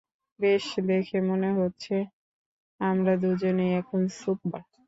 [0.39, 1.95] বেশ, দেখে মনে হচ্ছে
[2.79, 4.61] আমরা দুজনেই এখন সুপার।